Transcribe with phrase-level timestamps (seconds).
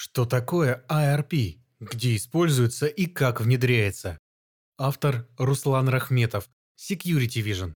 [0.00, 1.58] Что такое ARP?
[1.80, 4.16] Где используется и как внедряется?
[4.78, 7.72] Автор Руслан Рахметов, Security Vision.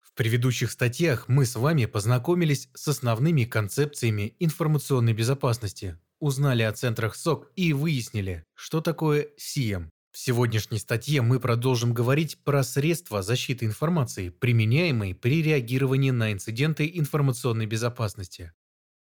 [0.00, 7.14] В предыдущих статьях мы с вами познакомились с основными концепциями информационной безопасности, узнали о центрах
[7.14, 9.90] СОК и выяснили, что такое SIEM.
[10.10, 16.90] В сегодняшней статье мы продолжим говорить про средства защиты информации, применяемые при реагировании на инциденты
[16.94, 18.54] информационной безопасности.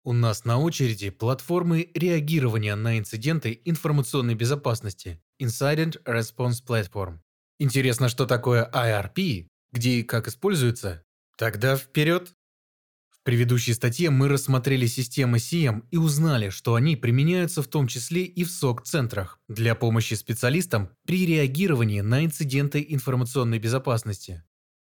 [0.05, 7.21] У нас на очереди платформы реагирования на инциденты информационной безопасности Incident Response Platform.
[7.61, 11.05] Интересно, что такое IRP, где и как используется?
[11.39, 12.35] Тогда вперед!
[13.11, 18.25] В предыдущей статье мы рассмотрели системы SIEM и узнали, что они применяются в том числе
[18.25, 24.43] и в СОК-центрах для помощи специалистам при реагировании на инциденты информационной безопасности.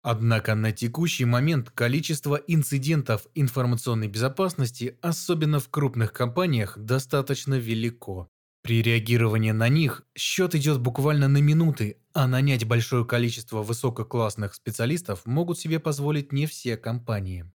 [0.04, 8.28] Однако на текущий момент количество инцидентов информационной безопасности, особенно в крупных компаниях, достаточно велико.
[8.62, 15.24] При реагировании на них счет идет буквально на минуты, а нанять большое количество высококлассных специалистов
[15.24, 17.50] могут себе позволить не все компании.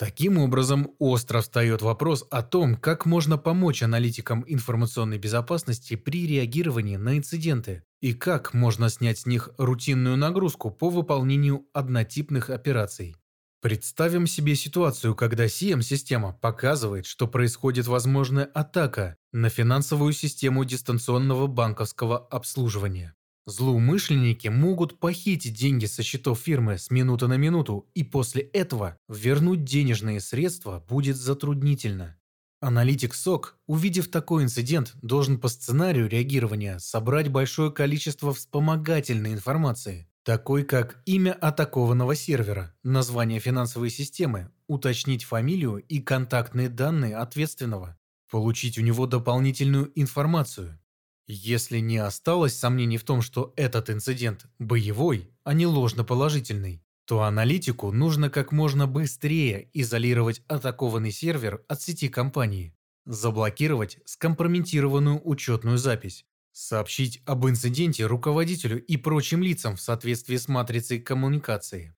[0.00, 6.96] Таким образом, остро встает вопрос о том, как можно помочь аналитикам информационной безопасности при реагировании
[6.96, 13.14] на инциденты и как можно снять с них рутинную нагрузку по выполнению однотипных операций.
[13.60, 22.16] Представим себе ситуацию, когда CM-система показывает, что происходит возможная атака на финансовую систему дистанционного банковского
[22.16, 23.14] обслуживания.
[23.46, 29.64] Злоумышленники могут похитить деньги со счетов фирмы с минуты на минуту, и после этого вернуть
[29.64, 32.16] денежные средства будет затруднительно.
[32.60, 40.64] Аналитик СОК, увидев такой инцидент, должен по сценарию реагирования собрать большое количество вспомогательной информации, такой
[40.64, 47.98] как имя атакованного сервера, название финансовой системы, уточнить фамилию и контактные данные ответственного,
[48.30, 50.79] получить у него дополнительную информацию,
[51.26, 57.90] если не осталось сомнений в том, что этот инцидент боевой, а не ложноположительный, то аналитику
[57.90, 67.22] нужно как можно быстрее изолировать атакованный сервер от сети компании, заблокировать скомпрометированную учетную запись, сообщить
[67.26, 71.96] об инциденте руководителю и прочим лицам в соответствии с матрицей коммуникации.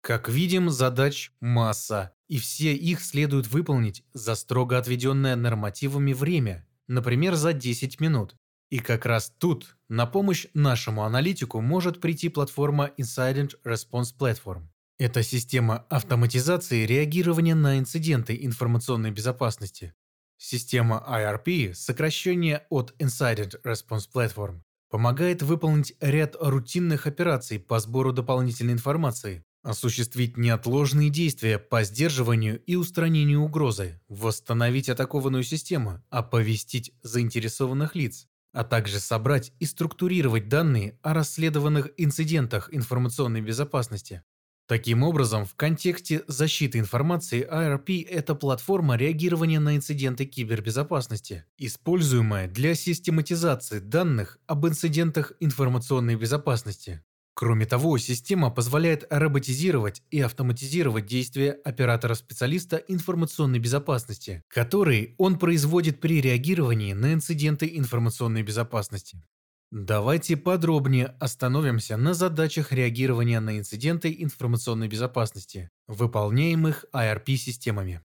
[0.00, 7.34] Как видим, задач масса, и все их следует выполнить за строго отведенное нормативами время, например,
[7.34, 8.34] за 10 минут.
[8.70, 14.68] И как раз тут на помощь нашему аналитику может прийти платформа Incident Response Platform.
[14.98, 19.94] Это система автоматизации реагирования на инциденты информационной безопасности.
[20.36, 24.60] Система IRP, сокращение от Incident Response Platform,
[24.90, 32.74] помогает выполнить ряд рутинных операций по сбору дополнительной информации, осуществить неотложные действия по сдерживанию и
[32.74, 41.12] устранению угрозы, восстановить атакованную систему, оповестить заинтересованных лиц, а также собрать и структурировать данные о
[41.12, 44.22] расследованных инцидентах информационной безопасности.
[44.66, 52.74] Таким образом, в контексте защиты информации IRP– это платформа реагирования на инциденты кибербезопасности, используемая для
[52.74, 57.02] систематизации данных об инцидентах информационной безопасности.
[57.38, 66.20] Кроме того, система позволяет роботизировать и автоматизировать действия оператора-специалиста информационной безопасности, которые он производит при
[66.20, 69.22] реагировании на инциденты информационной безопасности.
[69.70, 78.02] Давайте подробнее остановимся на задачах реагирования на инциденты информационной безопасности, выполняемых IRP-системами.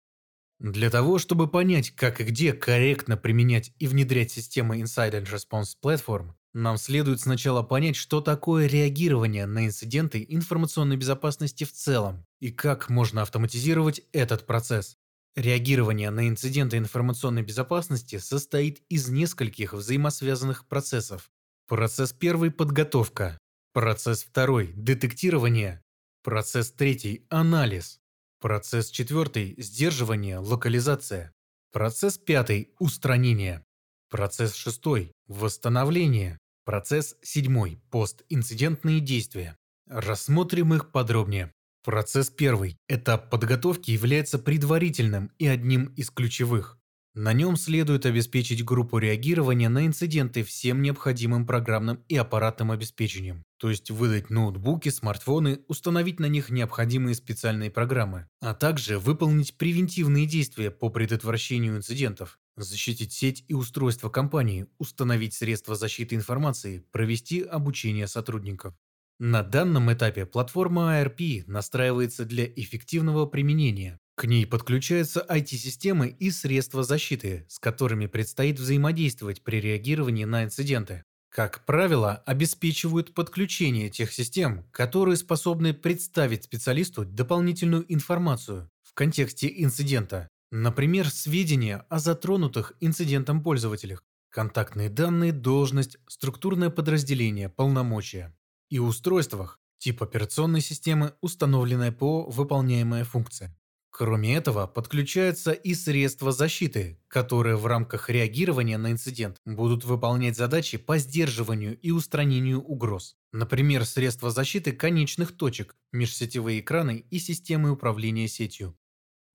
[0.61, 6.31] Для того, чтобы понять, как и где корректно применять и внедрять системы Incident Response Platform,
[6.57, 12.89] нам следует сначала понять, что такое реагирование на инциденты информационной безопасности в целом и как
[12.89, 14.97] можно автоматизировать этот процесс.
[15.35, 21.31] Реагирование на инциденты информационной безопасности состоит из нескольких взаимосвязанных процессов.
[21.69, 23.37] Процесс первый– подготовка.
[23.75, 25.83] Процесс второй– детектирование.
[26.23, 28.01] Процесс третий– анализ.
[28.41, 31.35] Процесс четвертый– сдерживание, локализация.
[31.71, 33.63] Процесс пятый– устранение.
[34.09, 36.39] Процесс шестой– восстановление.
[36.67, 37.79] Процесс седьмой.
[37.93, 39.57] Постинцидентные действия.
[39.89, 41.53] Рассмотрим их подробнее.
[41.85, 42.77] Процесс первый.
[42.89, 46.77] Этап подготовки является предварительным и одним из ключевых.
[47.15, 53.71] На нем следует обеспечить группу реагирования на инциденты всем необходимым программным и аппаратным обеспечением, то
[53.71, 60.73] есть выдать ноутбуки, смартфоны, установить на них необходимые специальные программы, а также выполнить превентивные действия
[60.73, 68.75] по предотвращению инцидентов, защитить сеть и устройства компании, установить средства защиты информации, провести обучение сотрудников.
[69.19, 76.83] На данном этапе платформа ARP настраивается для эффективного применения, К ней подключаются IT-системы и средства
[76.83, 81.03] защиты, с которыми предстоит взаимодействовать при реагировании на инциденты.
[81.29, 90.29] Как правило, обеспечивают подключение тех систем, которые способны представить специалисту дополнительную информацию в контексте инцидента,
[90.51, 98.37] например, сведения о затронутых инцидентом пользователях, контактные данные, должность, структурное подразделение, полномочия
[98.69, 103.57] и устройствах, тип операционной системы, установленная ПО, выполняемая функция.
[103.91, 110.77] Кроме этого, подключаются и средства защиты, которые в рамках реагирования на инцидент будут выполнять задачи
[110.77, 113.17] по сдерживанию и устранению угроз.
[113.33, 118.77] Например, средства защиты конечных точек, межсетевые экраны и системы управления сетью.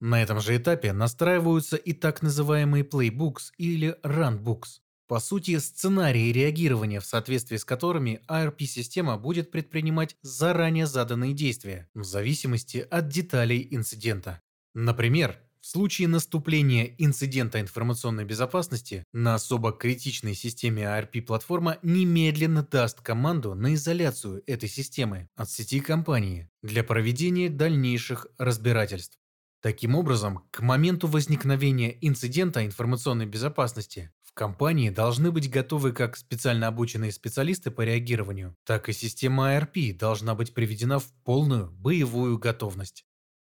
[0.02, 4.80] На этом же этапе настраиваются и так называемые playbooks или runbooks.
[5.06, 12.02] По сути, сценарии реагирования, в соответствии с которыми ARP-система будет предпринимать заранее заданные действия, в
[12.02, 14.42] зависимости от деталей инцидента.
[14.74, 23.54] Например, в случае наступления инцидента информационной безопасности на особо критичной системе ARP-платформа немедленно даст команду
[23.54, 29.21] на изоляцию этой системы от сети компании для проведения дальнейших разбирательств.
[29.62, 36.66] Таким образом, к моменту возникновения инцидента информационной безопасности в компании должны быть готовы как специально
[36.66, 43.06] обученные специалисты по реагированию, так и система ARP должна быть приведена в полную боевую готовность.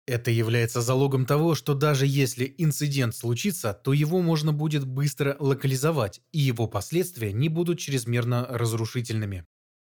[0.06, 6.20] Это является залогом того, что даже если инцидент случится, то его можно будет быстро локализовать,
[6.30, 9.46] и его последствия не будут чрезмерно разрушительными.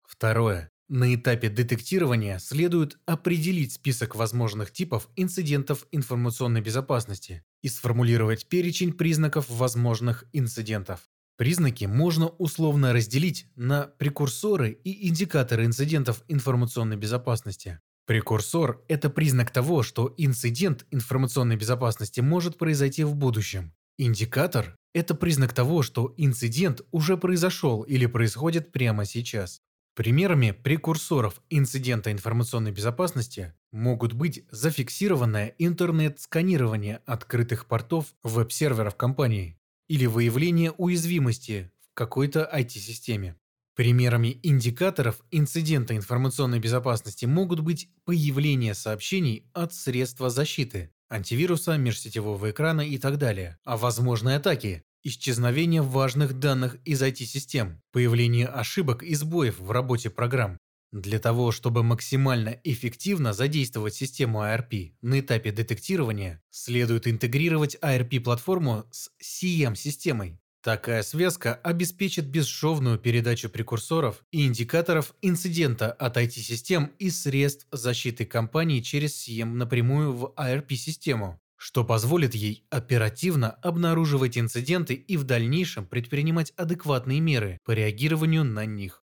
[0.02, 0.70] Второе.
[0.88, 9.46] На этапе детектирования следует определить список возможных типов инцидентов информационной безопасности и сформулировать перечень признаков
[9.48, 11.00] возможных инцидентов.
[11.36, 17.80] Признаки можно условно разделить на прекурсоры и индикаторы инцидентов информационной безопасности.
[18.06, 23.74] Прекурсор– это признак того, что инцидент информационной безопасности может произойти в будущем.
[23.98, 29.60] Индикатор– это признак того, что инцидент уже произошел или происходит прямо сейчас.
[29.96, 39.58] Примерами прекурсоров инцидента информационной безопасности могут быть зафиксированное интернет-сканирование открытых портов веб-серверов компании
[39.88, 43.36] или выявление уязвимости в какой-то IT-системе.
[43.74, 52.82] Примерами индикаторов инцидента информационной безопасности могут быть появление сообщений от средства защиты, антивируса, межсетевого экрана
[52.82, 59.58] и так далее, а возможной атаки, исчезновение важных данных из IT-систем, появление ошибок и сбоев
[59.58, 60.58] в работе программ.
[60.92, 69.10] Для того, чтобы максимально эффективно задействовать систему ARP на этапе детектирования, следует интегрировать ARP-платформу с
[69.22, 78.24] CM-системой, Такая связка обеспечит бесшовную передачу прекурсоров и индикаторов инцидента от IT-систем и средств защиты
[78.24, 85.86] компании через SIEM напрямую в ARP-систему, что позволит ей оперативно обнаруживать инциденты и в дальнейшем
[85.86, 89.02] предпринимать адекватные меры по реагированию на них.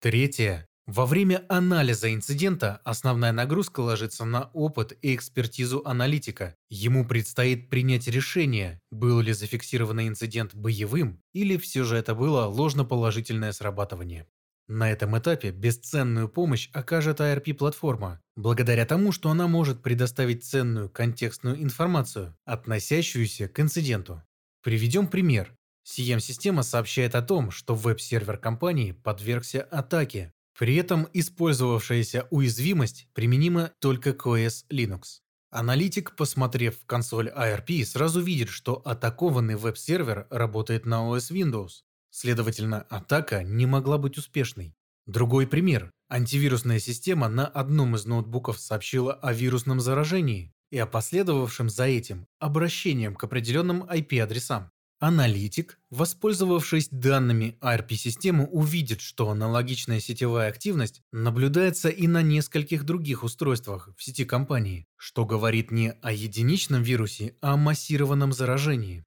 [0.00, 0.66] Третье.
[0.86, 6.56] Во время анализа инцидента основная нагрузка ложится на опыт и экспертизу аналитика.
[6.70, 13.52] Ему предстоит принять решение, был ли зафиксированный инцидент боевым или все же это было ложноположительное
[13.52, 14.26] срабатывание.
[14.68, 21.62] На этом этапе бесценную помощь окажет ARP-платформа, благодаря тому, что она может предоставить ценную контекстную
[21.62, 24.22] информацию, относящуюся к инциденту.
[24.62, 25.56] Приведем пример.
[25.84, 34.12] CM-система сообщает о том, что веб-сервер компании подвергся атаке, при этом использовавшаяся уязвимость применима только
[34.12, 35.20] к OS Linux.
[35.50, 41.82] Аналитик, посмотрев в консоль ARP, сразу видит, что атакованный веб-сервер работает на OS Windows.
[42.12, 44.76] Следовательно, атака не могла быть успешной.
[45.06, 45.90] Другой пример.
[46.10, 52.26] Антивирусная система на одном из ноутбуков сообщила о вирусном заражении и о последовавшем за этим
[52.38, 54.70] обращением к определенным IP-адресам.
[55.00, 63.88] Аналитик, воспользовавшись данными ARP-системы, увидит, что аналогичная сетевая активность наблюдается и на нескольких других устройствах
[63.96, 69.02] в сети компании, что говорит не о единичном вирусе, а о массированном заражении.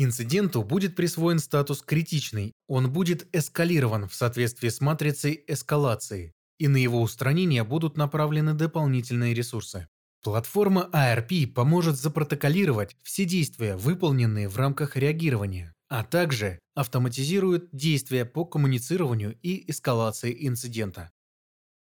[0.00, 6.76] Инциденту будет присвоен статус «критичный», он будет эскалирован в соответствии с матрицей эскалации, и на
[6.76, 9.88] его устранение будут направлены дополнительные ресурсы.
[10.22, 18.44] Платформа ARP поможет запротоколировать все действия, выполненные в рамках реагирования, а также автоматизирует действия по
[18.44, 21.10] коммуницированию и эскалации инцидента.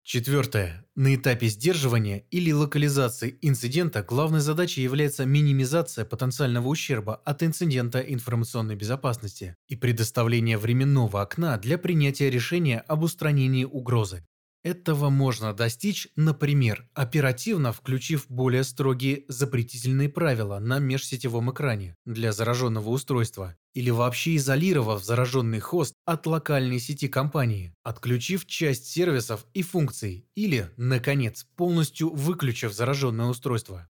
[0.07, 0.85] Четвертое.
[0.95, 8.77] На этапе сдерживания или локализации инцидента главной задачей является минимизация потенциального ущерба от инцидента информационной
[8.77, 14.27] безопасности и предоставление временного окна для принятия решения об устранении угрозы.
[14.65, 22.89] Этого можно достичь, например, оперативно включив более строгие запретительные правила на межсетевом экране для зараженного
[22.89, 30.27] устройства или вообще изолировав зараженный хост от локальной сети компании, отключив часть сервисов и функций
[30.35, 33.91] или, наконец, полностью выключив зараженное устройство.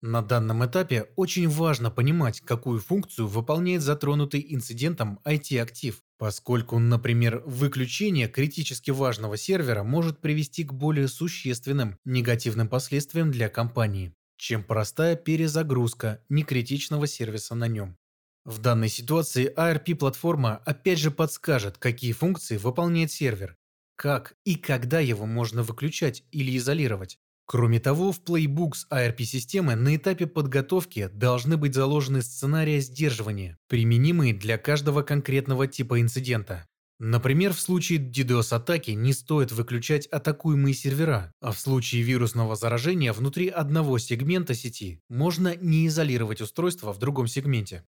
[0.00, 8.28] На данном этапе очень важно понимать, какую функцию выполняет затронутый инцидентом IT-актив, поскольку, например, выключение
[8.28, 16.22] критически важного сервера может привести к более существенным негативным последствиям для компании, чем простая перезагрузка
[16.28, 17.96] некритичного сервиса на нем.
[18.44, 23.56] В данной ситуации ARP-платформа опять же подскажет, какие функции выполняет сервер,
[23.96, 27.18] как и когда его можно выключать или изолировать,
[27.50, 34.58] Кроме того, в Playbooks ARP-системы на этапе подготовки должны быть заложены сценарии сдерживания, применимые для
[34.58, 36.68] каждого конкретного типа инцидента.
[36.98, 43.48] Например, в случае DDoS-атаки не стоит выключать атакуемые сервера, а в случае вирусного заражения внутри
[43.48, 47.86] одного сегмента сети можно не изолировать устройство в другом сегменте.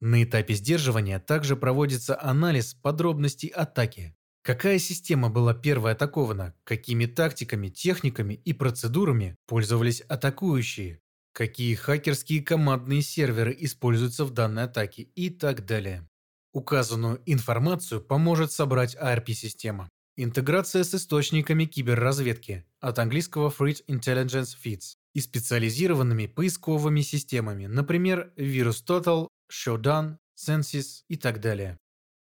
[0.00, 7.68] На этапе сдерживания также проводится анализ подробностей атаки, Какая система была первой атакована, какими тактиками,
[7.68, 11.00] техниками и процедурами пользовались атакующие,
[11.34, 16.08] какие хакерские командные серверы используются в данной атаке и так далее.
[16.54, 19.90] Указанную информацию поможет собрать ARP-система.
[20.16, 29.28] Интеграция с источниками киберразведки, от английского Threat Intelligence Feeds, и специализированными поисковыми системами, например, VirusTotal,
[29.52, 31.78] Shodan, Census и так далее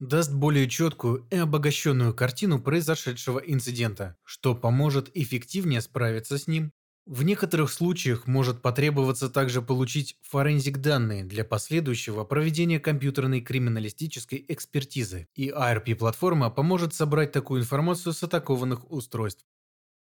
[0.09, 6.73] даст более четкую и обогащенную картину произошедшего инцидента, что поможет эффективнее справиться с ним.
[7.07, 15.29] В некоторых случаях может потребоваться также получить форензик данные для последующего проведения компьютерной криминалистической экспертизы,
[15.35, 19.45] и ARP-платформа поможет собрать такую информацию с атакованных устройств.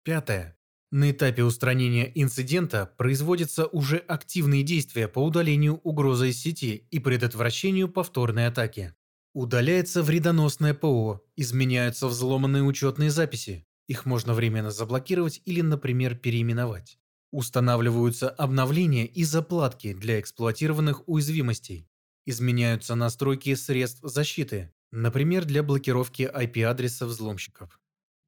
[0.04, 0.58] Пятое.
[0.92, 7.88] На этапе устранения инцидента производятся уже активные действия по удалению угрозы из сети и предотвращению
[7.88, 8.94] повторной атаки.
[9.34, 13.66] Удаляется вредоносное ПО, изменяются взломанные учетные записи.
[13.88, 17.00] Их можно временно заблокировать или, например, переименовать.
[17.32, 21.88] Устанавливаются обновления и заплатки для эксплуатированных уязвимостей.
[22.26, 27.80] Изменяются настройки средств защиты, например, для блокировки IP-адресов взломщиков.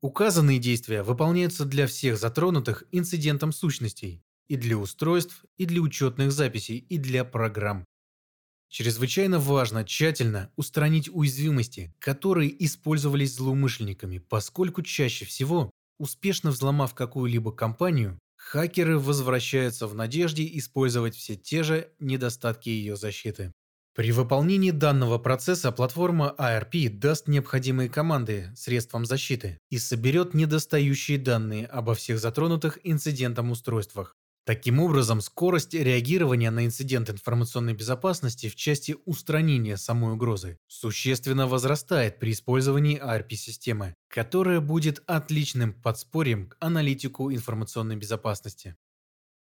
[0.02, 6.78] Указанные действия выполняются для всех затронутых инцидентом сущностей, и для устройств, и для учетных записей,
[6.78, 7.86] и для программ.
[8.74, 18.18] Чрезвычайно важно тщательно устранить уязвимости, которые использовались злоумышленниками, поскольку чаще всего, успешно взломав какую-либо компанию,
[18.36, 23.52] хакеры возвращаются в надежде использовать все те же недостатки ее защиты.
[23.94, 31.68] При выполнении данного процесса платформа ARP даст необходимые команды средствам защиты и соберет недостающие данные
[31.68, 34.16] обо всех затронутых инцидентом устройствах.
[34.46, 42.20] Таким образом, скорость реагирования на инцидент информационной безопасности в части устранения самой угрозы существенно возрастает
[42.20, 48.76] при использовании ARP-системы, которая будет отличным подспорьем к аналитику информационной безопасности.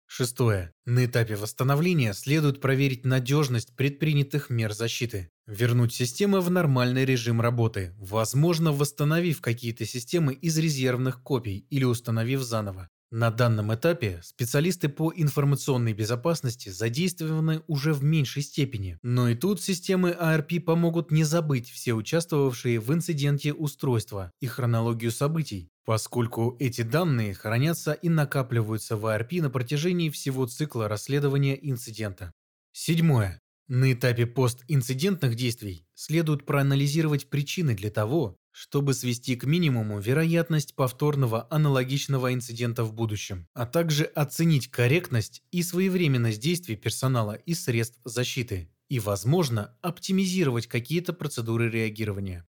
[0.07, 0.71] Шестое.
[0.85, 5.29] На этапе восстановления следует проверить надежность предпринятых мер защиты.
[5.45, 12.41] Вернуть системы в нормальный режим работы, возможно, восстановив какие-то системы из резервных копий или установив
[12.43, 12.89] заново.
[13.17, 19.61] На данном этапе специалисты по информационной безопасности задействованы уже в меньшей степени, но и тут
[19.61, 26.81] системы ARP помогут не забыть все участвовавшие в инциденте устройства и хронологию событий, поскольку эти
[26.81, 32.33] данные хранятся и накапливаются в ARP на протяжении всего цикла расследования инцидента.
[32.73, 33.39] Седьмое.
[33.67, 41.47] На этапе постинцидентных действий следует проанализировать причины для того, чтобы свести к минимуму вероятность повторного
[41.49, 48.69] аналогичного инцидента в будущем, а также оценить корректность и своевременность действий персонала и средств защиты
[48.87, 52.45] и, возможно, оптимизировать какие-то процедуры реагирования.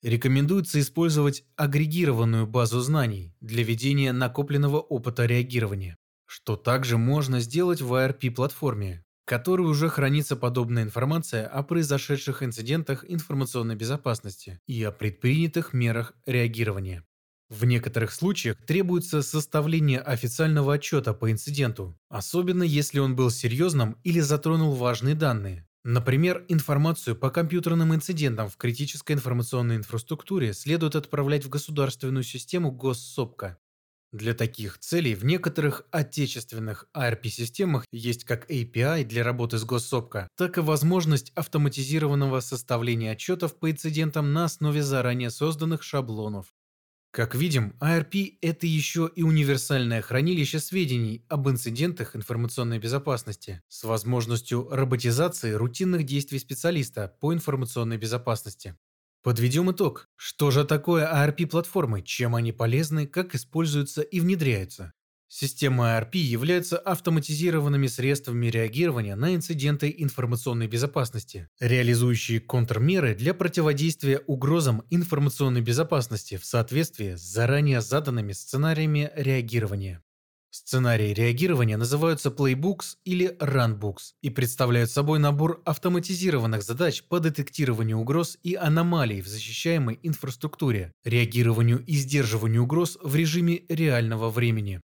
[0.00, 7.92] Рекомендуется использовать агрегированную базу знаний для ведения накопленного опыта реагирования, что также можно сделать в
[7.92, 16.14] ARP-платформе, которой уже хранится подобная информация о произошедших инцидентах информационной безопасности и о предпринятых мерах
[16.26, 17.04] реагирования.
[17.48, 24.20] В некоторых случаях требуется составление официального отчета по инциденту, особенно если он был серьезным или
[24.20, 25.68] затронул важные данные.
[25.84, 33.58] Например, информацию по компьютерным инцидентам в критической информационной инфраструктуре следует отправлять в государственную систему госсопка.
[34.12, 40.58] Для таких целей в некоторых отечественных ARP-системах есть как API для работы с госсопка, так
[40.58, 46.54] и возможность автоматизированного составления отчетов по инцидентам на основе заранее созданных шаблонов.
[47.10, 54.68] Как видим, ARP– это еще и универсальное хранилище сведений об инцидентах информационной безопасности с возможностью
[54.70, 58.76] роботизации рутинных действий специалиста по информационной безопасности.
[59.22, 60.08] Подведем итог.
[60.16, 64.94] Что же такое ARP-платформы, чем они полезны, как используются и внедряются?
[65.28, 74.82] Система ARP является автоматизированными средствами реагирования на инциденты информационной безопасности, реализующие контрмеры для противодействия угрозам
[74.90, 80.02] информационной безопасности в соответствии с заранее заданными сценариями реагирования.
[80.54, 88.36] Сценарии реагирования называются Playbooks или Runbooks и представляют собой набор автоматизированных задач по детектированию угроз
[88.42, 94.82] и аномалий в защищаемой инфраструктуре, реагированию и сдерживанию угроз в режиме реального времени.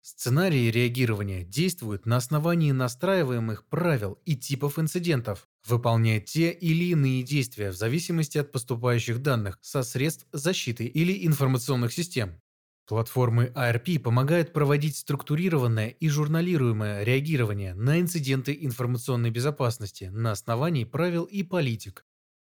[0.00, 7.72] Сценарии реагирования действуют на основании настраиваемых правил и типов инцидентов, выполняя те или иные действия
[7.72, 12.40] в зависимости от поступающих данных со средств защиты или информационных систем.
[12.90, 21.22] Платформы ARP помогают проводить структурированное и журналируемое реагирование на инциденты информационной безопасности на основании правил
[21.22, 22.04] и политик,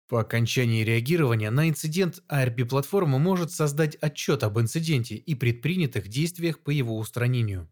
[0.09, 6.71] по окончании реагирования на инцидент ARP-платформа может создать отчет об инциденте и предпринятых действиях по
[6.71, 7.69] его устранению.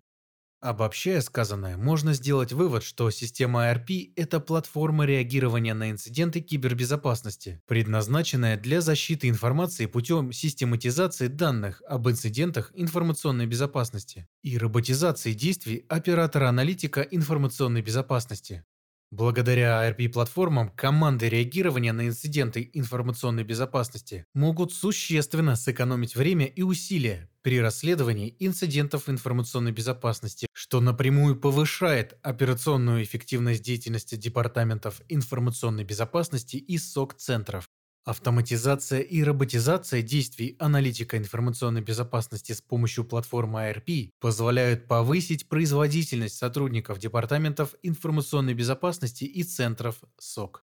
[0.61, 8.57] Обобщая сказанное, можно сделать вывод, что система ARP– это платформа реагирования на инциденты кибербезопасности, предназначенная
[8.57, 17.81] для защиты информации путем систематизации данных об инцидентах информационной безопасности и роботизации действий оператора-аналитика информационной
[17.81, 18.63] безопасности.
[19.09, 27.59] Благодаря ARP-платформам команды реагирования на инциденты информационной безопасности могут существенно сэкономить время и усилия при
[27.59, 37.67] расследовании инцидентов информационной безопасности, что напрямую повышает операционную эффективность деятельности департаментов информационной безопасности и СОК-центров.
[38.03, 46.97] Автоматизация и роботизация действий аналитика информационной безопасности с помощью платформы ARP позволяют повысить производительность сотрудников
[46.97, 50.63] департаментов информационной безопасности и центров СОК.